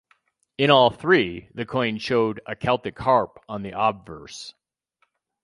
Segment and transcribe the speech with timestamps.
[0.57, 4.55] In all three, the coin showed a Celtic harp on the obverse.